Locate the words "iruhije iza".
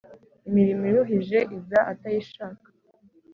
0.91-1.79